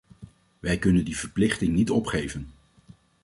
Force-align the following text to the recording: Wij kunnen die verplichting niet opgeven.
Wij 0.59 0.77
kunnen 0.77 1.05
die 1.05 1.17
verplichting 1.17 1.73
niet 1.75 1.89
opgeven. 1.91 2.51